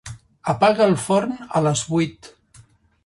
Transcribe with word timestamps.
Apaga 0.53 0.87
el 0.91 0.95
forn 1.03 1.37
a 1.59 1.63
les 1.67 1.85
vuit. 1.93 2.31